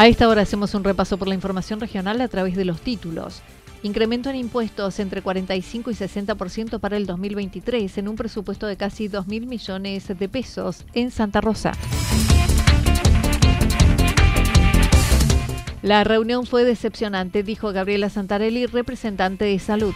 [0.00, 3.42] A esta hora hacemos un repaso por la información regional a través de los títulos.
[3.82, 9.08] Incremento en impuestos entre 45 y 60% para el 2023 en un presupuesto de casi
[9.08, 11.72] 2 mil millones de pesos en Santa Rosa.
[15.82, 19.92] La reunión fue decepcionante, dijo Gabriela Santarelli, representante de salud.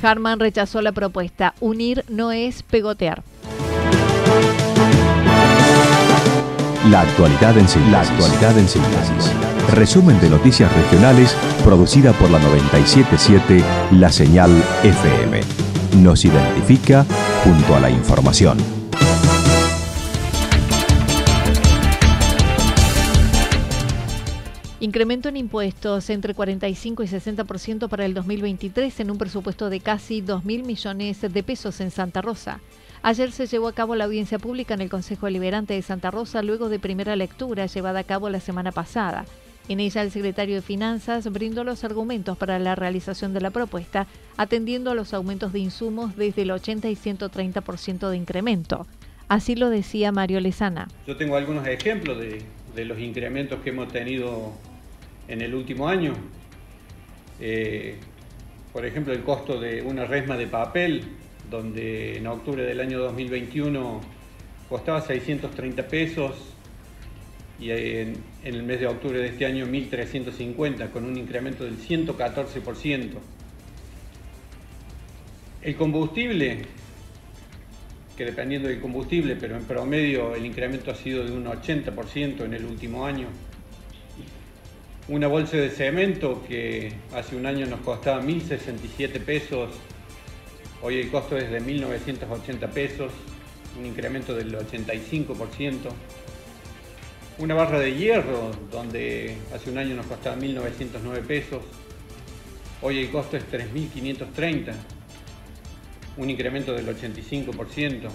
[0.00, 1.54] Harman rechazó la propuesta.
[1.58, 3.24] Unir no es pegotear.
[6.90, 7.92] La actualidad en síntesis.
[7.92, 9.32] La actualidad en síntesis.
[9.72, 11.32] Resumen de noticias regionales
[11.64, 14.50] producida por la 977 La Señal
[14.82, 15.40] FM.
[16.02, 17.06] Nos identifica
[17.44, 18.58] junto a la información.
[24.80, 30.20] Incremento en impuestos entre 45 y 60% para el 2023 en un presupuesto de casi
[30.20, 32.58] 2 mil millones de pesos en Santa Rosa.
[33.04, 36.40] Ayer se llevó a cabo la audiencia pública en el Consejo Deliberante de Santa Rosa
[36.40, 39.24] luego de primera lectura llevada a cabo la semana pasada.
[39.68, 44.06] En ella el secretario de Finanzas brindó los argumentos para la realización de la propuesta,
[44.36, 48.86] atendiendo a los aumentos de insumos desde el 80 y 130% de incremento.
[49.26, 50.86] Así lo decía Mario Lezana.
[51.04, 54.52] Yo tengo algunos ejemplos de, los incrementos que hemos tenido
[55.26, 56.14] en el último año.
[57.40, 57.96] Eh,
[58.72, 61.02] por ejemplo, el costo de una resma de papel
[61.50, 64.00] donde en octubre del año 2021
[64.68, 66.52] costaba 630 pesos
[67.62, 73.10] y en, el mes de octubre de este año 1.350, con un incremento del 114%.
[75.62, 76.62] El combustible,
[78.16, 82.54] que dependiendo del combustible, pero en promedio el incremento ha sido de un 80% en
[82.54, 83.28] el último año.
[85.06, 89.70] Una bolsa de cemento que hace un año nos costaba 1.067 pesos
[90.84, 93.12] Hoy el costo es de 1.980 pesos,
[93.78, 95.76] un incremento del 85%.
[97.38, 101.62] Una barra de hierro, donde hace un año nos costaba 1.909 pesos,
[102.80, 104.74] hoy el costo es 3.530,
[106.16, 108.08] un incremento del 85%.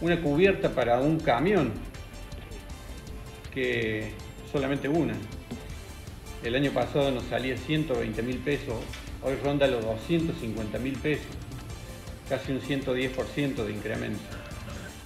[0.00, 1.72] Una cubierta para un camión,
[3.54, 4.10] que
[4.50, 5.14] solamente una.
[6.42, 8.74] El año pasado nos salía 120 mil pesos,
[9.24, 11.26] hoy ronda los 250 mil pesos,
[12.28, 14.20] casi un 110% de incremento.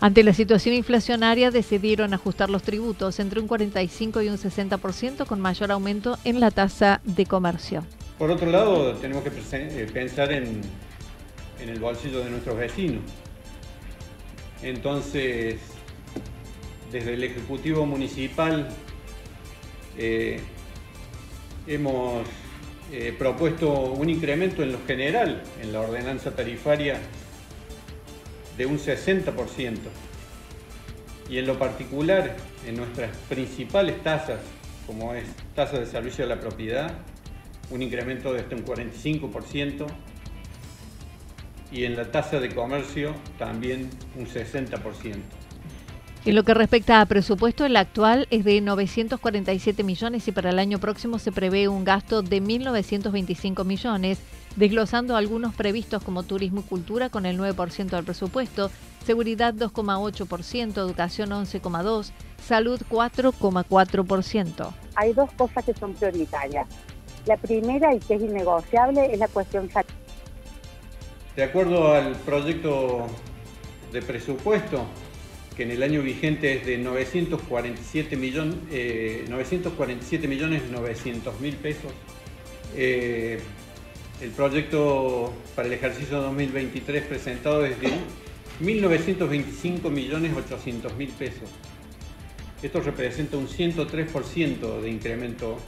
[0.01, 5.41] Ante la situación inflacionaria decidieron ajustar los tributos entre un 45 y un 60% con
[5.41, 7.85] mayor aumento en la tasa de comercio.
[8.17, 10.61] Por otro lado, tenemos que eh, pensar en,
[11.61, 13.03] el bolsillo de nuestros vecinos.
[14.63, 15.57] Entonces,
[16.93, 18.69] desde el Ejecutivo Municipal
[19.97, 20.41] eh,
[21.67, 22.25] hemos
[22.91, 26.99] eh, propuesto un incremento en lo general, en la ordenanza tarifaria,
[28.57, 29.77] de un 60%.
[31.29, 32.37] Y en lo particular,
[32.67, 34.41] en nuestras principales tasas,
[34.87, 35.25] como es
[35.55, 36.93] tasa de servicio de la propiedad,
[37.71, 39.87] un incremento de hasta un 45%.
[41.71, 45.38] Y en la tasa de comercio también un 60%.
[46.25, 50.59] En lo que respecta a presupuesto, el actual es de 947 millones y para el
[50.59, 54.19] año próximo se prevé un gasto de 1.925 millones,
[54.57, 58.71] desglosando algunos previstos como turismo y cultura con el 9% del presupuesto,
[59.07, 62.11] seguridad 2,8%, educación 11,2%,
[62.45, 64.73] salud 4,4%.
[64.97, 66.67] Hay dos cosas que son prioritarias.
[67.27, 69.71] La primera y que es innegociable es la cuestión
[71.37, 73.07] De acuerdo al proyecto
[73.93, 74.85] de presupuesto,
[75.59, 78.55] que en el año vigente es de 947 millones,
[79.29, 81.93] 947 millones 900 mil pesos,
[82.77, 83.41] eh,
[84.23, 87.89] el proyecto para el ejercicio 2023 presentado es de
[88.63, 91.51] 1.925 millones 800 mil pesos.
[92.63, 95.59] Esto representa un 103% de incremento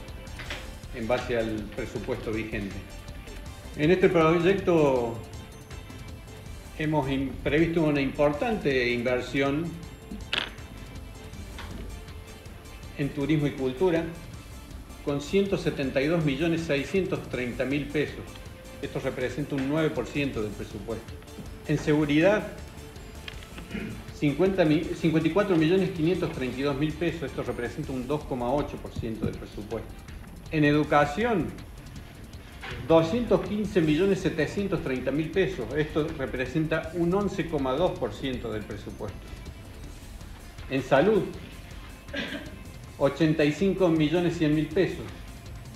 [0.95, 2.77] en base al presupuesto vigente.
[3.77, 5.19] En este proyecto
[6.81, 7.07] hemos
[7.45, 9.67] previsto una importante inversión
[12.97, 14.03] en turismo y cultura
[15.05, 18.25] con 172 millones 630 mil pesos.
[18.81, 21.13] Esto representa un 9% del presupuesto.
[21.69, 22.49] En seguridad
[24.19, 24.65] 50,
[24.97, 29.93] 54 millones 532 mil pesos, esto representa un 2,8% del presupuesto.
[30.51, 31.49] En educación,
[32.89, 39.19] 215 millones 730 mil pesos, esto representa un 11,2% del presupuesto.
[40.71, 41.23] En salud,
[42.99, 45.05] 85 millones 100 mil pesos,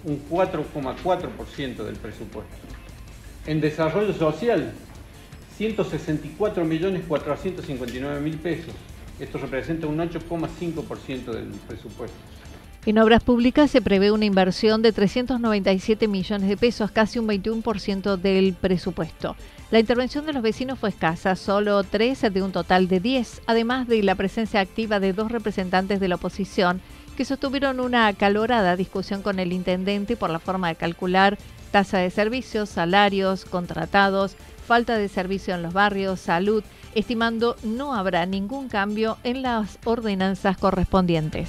[0.05, 2.55] un 4,4% del presupuesto.
[3.46, 4.73] En desarrollo social,
[5.56, 8.75] 164 millones 459 mil pesos.
[9.19, 12.33] Esto representa un 8,5% del presupuesto.
[12.86, 18.19] En obras públicas se prevé una inversión de 397 millones de pesos, casi un 21%
[18.19, 19.36] del presupuesto.
[19.70, 23.88] La intervención de los vecinos fue escasa, solo 3 de un total de 10, además
[23.88, 26.82] de la presencia activa de dos representantes de la oposición
[27.16, 31.38] que sostuvieron una acalorada discusión con el intendente por la forma de calcular
[31.70, 34.36] tasa de servicios, salarios, contratados,
[34.66, 36.62] falta de servicio en los barrios, salud,
[36.94, 41.48] estimando no habrá ningún cambio en las ordenanzas correspondientes.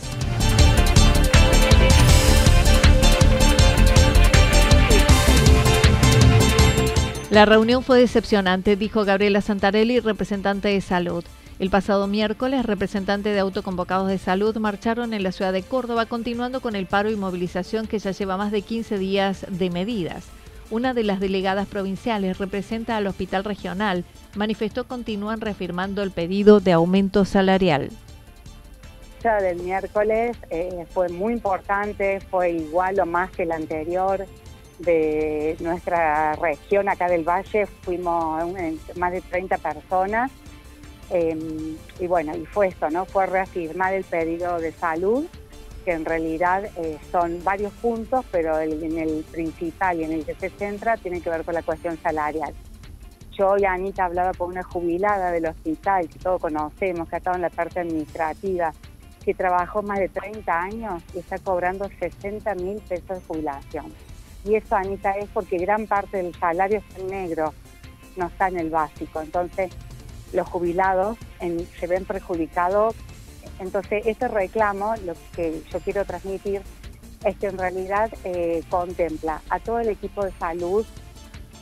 [7.36, 11.26] La reunión fue decepcionante, dijo Gabriela Santarelli, representante de salud.
[11.60, 16.62] El pasado miércoles, representantes de autoconvocados de salud marcharon en la ciudad de Córdoba, continuando
[16.62, 20.28] con el paro y movilización que ya lleva más de 15 días de medidas.
[20.72, 24.06] Una de las delegadas provinciales representa al hospital regional.
[24.38, 27.90] Manifestó continúan reafirmando el pedido de aumento salarial.
[29.26, 34.26] La del miércoles eh, fue muy importante, fue igual o más que el anterior
[34.80, 37.66] de nuestra región acá del Valle.
[37.66, 38.54] Fuimos
[38.96, 40.32] más de 30 personas.
[41.10, 43.06] Em, y bueno, y fue esto, ¿no?
[43.06, 45.26] Fue reafirmar el pedido de salud
[45.86, 50.34] que en realidad eh, son varios puntos, pero en el principal y en el que
[50.34, 52.54] se centra tiene que ver con la cuestión salarial.
[53.38, 57.36] Yo y Anita hablaba con una jubilada del hospital, que todos conocemos, que ha estado
[57.36, 58.74] en la parte administrativa,
[59.24, 63.94] que trabajó más de 30 años y está cobrando 60 mil pesos de jubilación.
[64.46, 67.54] Y eso, Anita, es porque gran parte del salario es en negro,
[68.16, 69.22] no está en el básico.
[69.22, 69.72] Entonces,
[70.34, 71.18] los jubilados
[71.80, 72.96] se ven perjudicados
[73.60, 76.62] entonces, este reclamo, lo que yo quiero transmitir,
[77.24, 80.86] es que en realidad eh, contempla a todo el equipo de salud,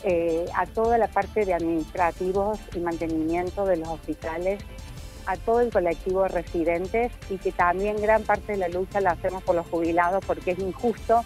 [0.04, 4.62] eh, a toda la parte de administrativos y mantenimiento de los hospitales,
[5.26, 9.12] a todo el colectivo de residentes y que también gran parte de la lucha la
[9.12, 11.24] hacemos por los jubilados porque es injusto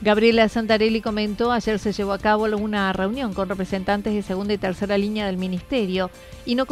[0.00, 4.58] Gabriela Santarelli comentó, ayer se llevó a cabo una reunión con representantes de segunda y
[4.58, 6.08] tercera línea del ministerio
[6.46, 6.66] y no,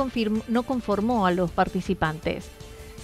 [0.47, 2.49] no conformó a los participantes.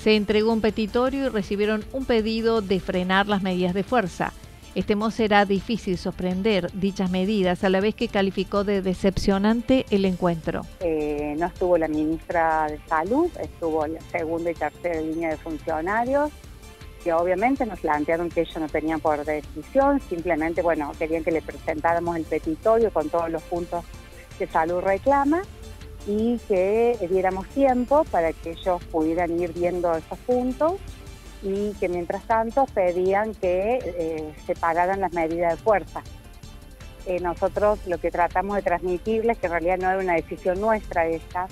[0.00, 4.32] Se entregó un petitorio y recibieron un pedido de frenar las medidas de fuerza.
[4.76, 10.62] Estemos será difícil sorprender dichas medidas, a la vez que calificó de decepcionante el encuentro.
[10.80, 16.30] Eh, no estuvo la ministra de Salud, estuvo la segunda y tercera línea de funcionarios,
[17.02, 21.42] que obviamente nos plantearon que ellos no tenían por decisión, simplemente, bueno, querían que le
[21.42, 23.84] presentáramos el petitorio con todos los puntos
[24.38, 25.42] que Salud reclama
[26.06, 30.74] y que diéramos tiempo para que ellos pudieran ir viendo esos puntos
[31.42, 36.02] y que mientras tanto pedían que eh, se pararan las medidas de fuerza.
[37.06, 41.06] Eh, nosotros lo que tratamos de transmitirles, que en realidad no era una decisión nuestra
[41.06, 41.48] esta,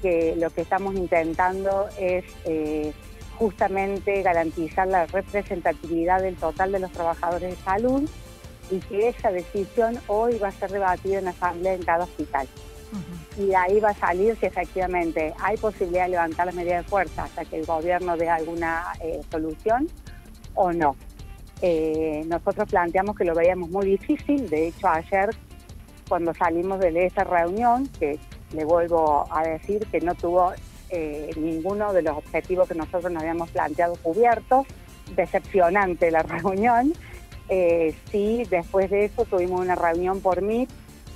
[0.00, 2.94] que lo que estamos intentando es eh,
[3.40, 8.08] justamente garantizar la representatividad del total de los trabajadores de salud
[8.70, 12.46] y que esa decisión hoy va a ser debatida en asamblea en cada hospital.
[13.38, 16.90] Y de ahí va a salir si efectivamente hay posibilidad de levantar las medidas de
[16.90, 19.88] fuerza hasta que el gobierno dé alguna eh, solución
[20.54, 20.94] o no.
[21.62, 25.30] Eh, nosotros planteamos que lo veíamos muy difícil, de hecho ayer
[26.08, 28.18] cuando salimos de esa reunión, que
[28.52, 30.52] le vuelvo a decir que no tuvo
[30.90, 34.66] eh, ninguno de los objetivos que nosotros nos habíamos planteado cubiertos,
[35.14, 36.92] decepcionante la reunión,
[38.12, 40.68] sí, después de eso tuvimos una reunión por mí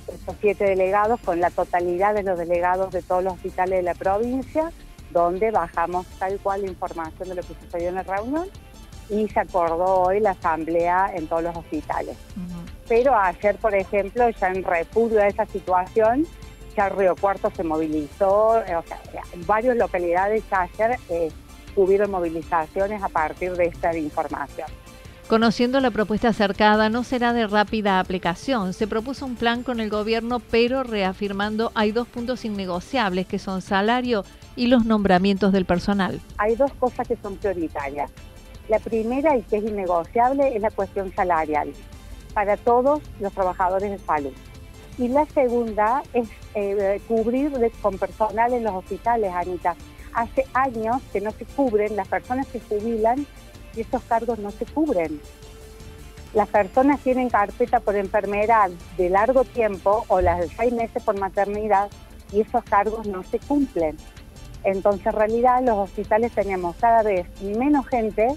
[0.07, 3.93] estos siete delegados con la totalidad de los delegados de todos los hospitales de la
[3.93, 4.71] provincia,
[5.11, 8.47] donde bajamos tal cual la información de lo que sucedió en la reunión
[9.09, 12.17] y se acordó hoy la asamblea en todos los hospitales.
[12.87, 16.25] Pero ayer, por ejemplo, ya en repudio a esa situación,
[16.75, 18.99] ya Río Cuarto se movilizó, eh, o sea,
[19.31, 21.31] en varias localidades ayer eh,
[21.75, 24.67] hubieron movilizaciones a partir de esta información.
[25.27, 28.73] Conociendo la propuesta acercada, no será de rápida aplicación.
[28.73, 33.63] Se propuso un plan con el gobierno, pero reafirmando hay dos puntos innegociables, que son
[33.63, 34.23] salario
[34.55, 36.21] y los nombramientos del personal.
[36.37, 38.11] Hay dos cosas que son prioritarias.
[38.69, 41.71] La primera y que es innegociable es la cuestión salarial
[42.35, 44.33] para todos los trabajadores de salud.
[44.97, 49.75] Y la segunda es eh, cubrir con personal en los hospitales, Anita.
[50.13, 53.27] Hace años que no se cubren, las personas se jubilan
[53.75, 55.19] y esos cargos no se cubren.
[56.33, 61.19] Las personas tienen carpeta por enfermedad de largo tiempo o las de seis meses por
[61.19, 61.89] maternidad
[62.31, 63.97] y esos cargos no se cumplen.
[64.63, 68.27] Entonces, en realidad, los hospitales tenemos cada vez menos gente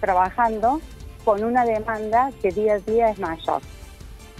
[0.00, 0.80] trabajando
[1.24, 3.60] con una demanda que día a día es mayor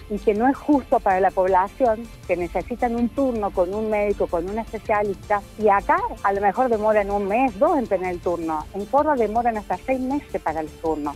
[0.09, 4.27] y que no es justo para la población que necesitan un turno con un médico,
[4.27, 8.21] con un especialista, y acá a lo mejor demoran un mes, dos en tener el
[8.21, 8.65] turno.
[8.75, 11.15] En Córdoba demoran hasta seis meses para el turno.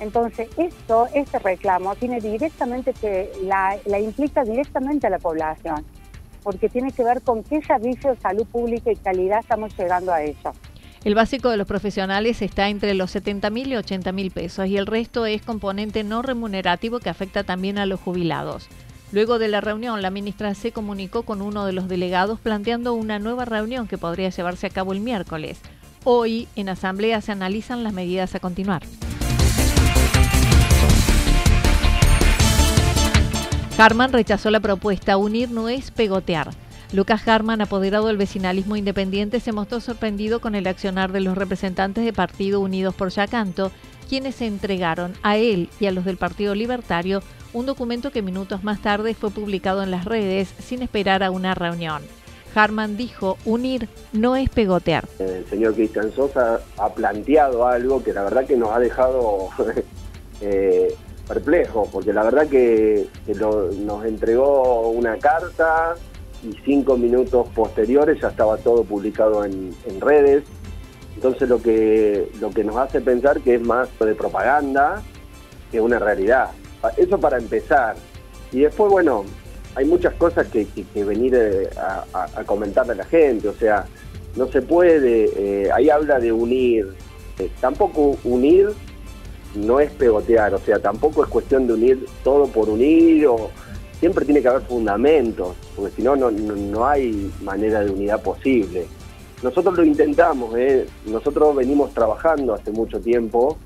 [0.00, 5.84] Entonces, esto, este reclamo tiene directamente que la, la implica directamente a la población,
[6.42, 10.22] porque tiene que ver con qué servicio de salud pública y calidad estamos llegando a
[10.22, 10.56] ellos.
[11.04, 14.76] El básico de los profesionales está entre los 70 mil y 80 mil pesos y
[14.76, 18.68] el resto es componente no remunerativo que afecta también a los jubilados.
[19.10, 23.18] Luego de la reunión, la ministra se comunicó con uno de los delegados planteando una
[23.18, 25.58] nueva reunión que podría llevarse a cabo el miércoles.
[26.04, 28.82] Hoy, en asamblea, se analizan las medidas a continuar.
[33.76, 36.52] Harman rechazó la propuesta Unir no es pegotear.
[36.92, 42.04] Lucas Harman, apoderado del vecinalismo independiente, se mostró sorprendido con el accionar de los representantes
[42.04, 43.72] de Partido Unidos por Yacanto,
[44.10, 47.22] quienes entregaron a él y a los del Partido Libertario
[47.54, 51.54] un documento que minutos más tarde fue publicado en las redes sin esperar a una
[51.54, 52.02] reunión.
[52.54, 55.08] Harman dijo, unir no es pegotear.
[55.18, 59.48] El señor Cristian Sosa ha planteado algo que la verdad que nos ha dejado
[60.42, 60.94] eh,
[61.26, 63.06] perplejo, porque la verdad que,
[63.78, 65.94] nos entregó una carta
[66.42, 70.44] y cinco minutos posteriores ya estaba todo publicado en, redes.
[71.14, 75.02] Entonces lo que, lo que nos hace pensar que es más de propaganda
[75.70, 76.50] que una realidad.
[76.96, 77.94] Eso para empezar.
[78.50, 79.24] Y después, bueno,
[79.74, 83.48] hay muchas cosas que, venir eh, a, comentarle a la gente.
[83.48, 83.86] O sea,
[84.36, 86.94] no se puede, eh, ahí habla de unir.
[87.38, 88.70] Eh, tampoco unir
[89.54, 93.50] no es pegotear, o sea, tampoco es cuestión de unir todo por unir o,
[94.02, 98.84] siempre tiene que haber fundamentos, porque si no, no, hay manera de unidad posible.
[99.44, 100.88] Nosotros lo intentamos, ¿eh?
[101.06, 103.58] nosotros venimos trabajando hace mucho tiempo.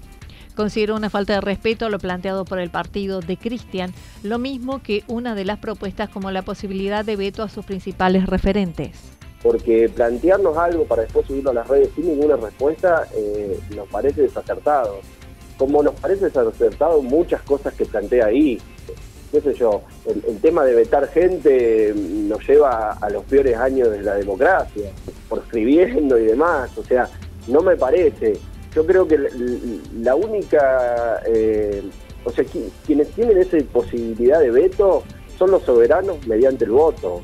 [0.55, 4.83] Considero una falta de respeto a lo planteado por el partido de Cristian, lo mismo
[4.83, 8.91] que una de las propuestas como la posibilidad de veto a sus principales referentes.
[9.43, 14.21] Porque plantearnos algo para después subirlo a las redes sin ninguna respuesta eh, nos parece
[14.21, 14.99] desacertado.
[15.57, 18.61] Como nos parece desacertado muchas cosas que plantea ahí
[19.41, 24.03] qué sé yo, el, tema de vetar gente nos lleva a los peores años de
[24.03, 24.91] la democracia,
[25.29, 27.09] por escribiendo y demás, o sea,
[27.47, 28.39] no me parece.
[28.75, 29.19] Yo creo que
[30.01, 31.83] la, única, eh,
[32.25, 32.45] o sea,
[32.87, 35.03] quienes tienen esa posibilidad de veto
[35.39, 37.23] son los soberanos mediante el voto.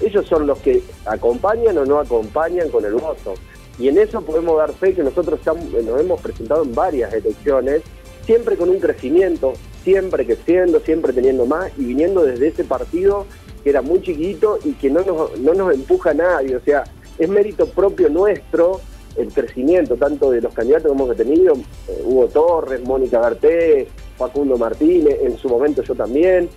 [0.00, 3.34] Ellos son los que acompañan o no acompañan con el voto.
[3.78, 7.82] Y en eso podemos dar fe que nosotros nos hemos presentado en varias elecciones,
[8.26, 13.26] siempre con un crecimiento, siempre creciendo, siempre teniendo más y viniendo desde ese partido
[13.62, 16.56] que era muy chiquito y que no nos, no nos empuja a nadie.
[16.56, 16.84] O sea,
[17.18, 18.80] es mérito propio nuestro
[19.16, 23.86] el crecimiento, tanto de los candidatos que hemos tenido, eh, Hugo Torres, Mónica Garté,
[24.16, 26.48] Facundo Martínez, en su momento yo también.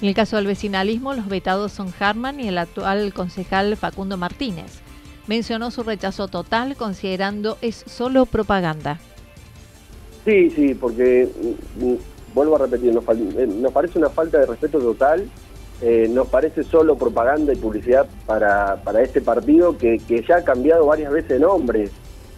[0.00, 4.80] En el caso del vecinalismo, los vetados son Harman y el actual concejal Facundo Martínez.
[5.26, 8.98] Mencionó su rechazo total considerando es solo propaganda.
[10.24, 11.28] Sí, sí, porque
[11.78, 11.94] mm,
[12.34, 15.28] vuelvo a repetir, nos, eh, nos parece una falta de respeto total,
[15.80, 20.44] eh, nos parece solo propaganda y publicidad para, para este partido que, que, ya ha
[20.44, 21.88] cambiado varias veces de nombre,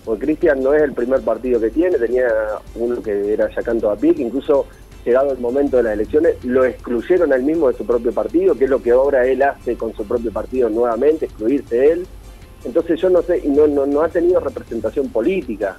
[0.04, 2.28] porque Cristian no es el primer partido que tiene, tenía
[2.74, 4.66] uno que era Yacanto a que incluso
[5.06, 8.64] llegado el momento de las elecciones lo excluyeron al mismo de su propio partido, que
[8.64, 12.06] es lo que ahora él hace con su propio partido nuevamente, excluirse él.
[12.64, 15.76] Entonces yo no sé, no, no, no ha tenido representación política.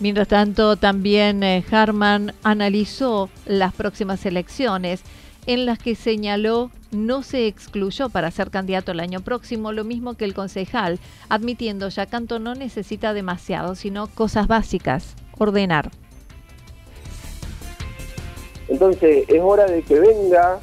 [0.00, 5.02] Mientras tanto, también eh, Harman analizó las próximas elecciones
[5.46, 10.14] en las que señaló no se excluyó para ser candidato el año próximo, lo mismo
[10.14, 10.98] que el concejal,
[11.28, 15.90] admitiendo Yacanto no necesita demasiado, sino cosas básicas, ordenar.
[18.68, 20.58] Entonces es hora de que venga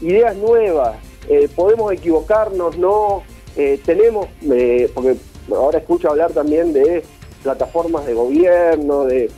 [0.00, 0.96] ideas nuevas,
[1.28, 3.22] eh, podemos equivocarnos, no
[3.56, 4.28] eh, tenemos,
[4.94, 5.16] porque
[5.50, 7.02] ahora escucho hablar también de
[7.46, 9.30] plataformas de gobierno, de...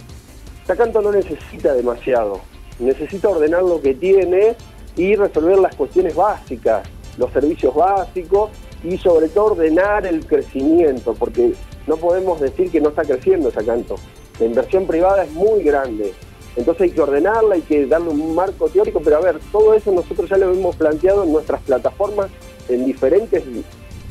[0.67, 2.41] Yacanto no necesita demasiado,
[2.79, 4.55] necesita ordenar lo que tiene
[4.97, 6.89] y resolver las cuestiones básicas,
[7.19, 8.51] los servicios básicos
[8.83, 11.53] y sobre todo ordenar el crecimiento, porque
[11.87, 13.97] no podemos decir que no está creciendo Yacanto.
[14.41, 16.15] La inversión privada es muy grande,
[16.57, 19.93] entonces hay que ordenarla, hay que darle un marco teórico, pero a ver, todo eso
[19.93, 22.31] nosotros ya lo hemos planteado en nuestras plataformas
[22.71, 23.43] en diferentes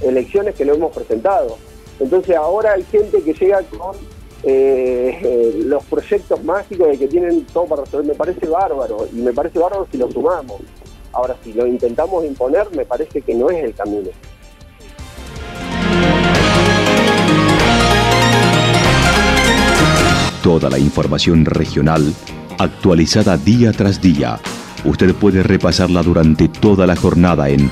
[0.01, 1.57] elecciones que lo hemos presentado.
[1.99, 3.95] Entonces ahora hay gente que llega con
[4.43, 8.07] eh, eh, los proyectos mágicos de que tienen todo para resolver.
[8.07, 10.61] Me parece bárbaro y me parece bárbaro si lo sumamos.
[11.13, 14.09] Ahora, si lo intentamos imponer, me parece que no es el camino.
[20.43, 22.13] Toda la información regional
[22.59, 24.39] actualizada día tras día.
[24.85, 27.71] Usted puede repasarla durante toda la jornada en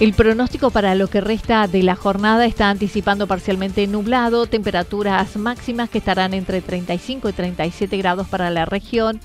[0.00, 5.90] El pronóstico para lo que resta de la jornada está anticipando parcialmente nublado, temperaturas máximas
[5.90, 9.20] que estarán entre 35 y 37 grados para la región,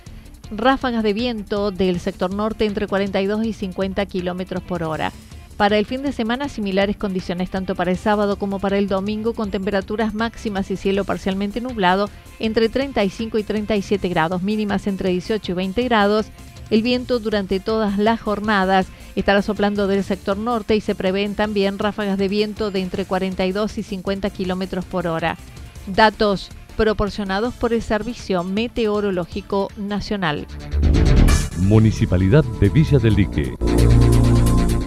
[0.51, 5.13] ráfagas de viento del sector norte entre 42 y 50 kilómetros por hora.
[5.55, 9.33] Para el fin de semana, similares condiciones tanto para el sábado como para el domingo,
[9.33, 12.09] con temperaturas máximas y cielo parcialmente nublado
[12.39, 16.25] entre 35 y 37 grados, mínimas entre 18 y 20 grados
[16.69, 21.79] el viento durante todas las jornadas estará soplando del sector norte y se prevén también
[21.79, 25.37] ráfagas de viento de entre 42 y 50 kilómetros por hora.
[25.87, 30.47] Datos proporcionados por el Servicio Meteorológico Nacional.
[31.59, 33.55] Municipalidad de Villa del Lique.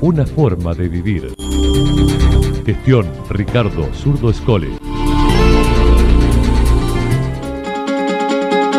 [0.00, 1.34] Una forma de vivir.
[2.64, 4.68] Gestión Ricardo Zurdo Escole.